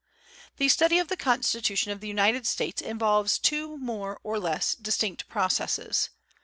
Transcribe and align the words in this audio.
The 0.57 0.67
study 0.67 0.97
of 0.97 1.09
the 1.09 1.15
Constitution 1.15 1.91
of 1.91 1.99
the 2.01 2.07
United 2.07 2.47
States 2.47 2.81
involves 2.81 3.37
two 3.37 3.77
more 3.77 4.19
or 4.23 4.39
less 4.39 4.73
distinct 4.73 5.29
processes. 5.29 6.09